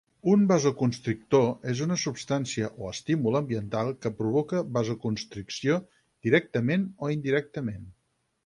[0.29, 5.79] Un vasoconstrictor és una substància o estímul ambiental que provoca vasoconstricció
[6.29, 7.89] directament o indirectament.